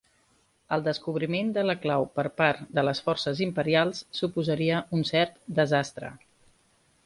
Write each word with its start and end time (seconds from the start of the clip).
El 0.77 0.83
descobriment 0.87 1.51
de 1.57 1.65
la 1.69 1.75
clau 1.83 2.07
per 2.15 2.25
part 2.41 2.65
de 2.79 2.85
les 2.87 3.03
forces 3.09 3.43
imperials 3.49 4.03
suposaria 4.21 4.83
un 4.99 5.09
cert 5.15 5.41
desastre. 5.61 6.15